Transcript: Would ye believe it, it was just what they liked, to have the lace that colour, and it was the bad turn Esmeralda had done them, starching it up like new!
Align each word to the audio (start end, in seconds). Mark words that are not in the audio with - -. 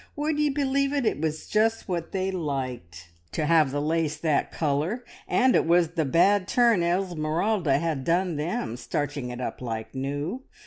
Would 0.15 0.39
ye 0.39 0.49
believe 0.49 0.93
it, 0.93 1.05
it 1.05 1.21
was 1.21 1.45
just 1.45 1.87
what 1.87 2.11
they 2.11 2.31
liked, 2.31 3.09
to 3.33 3.45
have 3.45 3.69
the 3.69 3.79
lace 3.79 4.17
that 4.17 4.51
colour, 4.51 5.05
and 5.27 5.55
it 5.55 5.67
was 5.67 5.89
the 5.89 6.05
bad 6.05 6.47
turn 6.47 6.81
Esmeralda 6.81 7.77
had 7.77 8.03
done 8.03 8.35
them, 8.35 8.77
starching 8.77 9.29
it 9.29 9.39
up 9.39 9.61
like 9.61 9.93
new! 9.93 10.41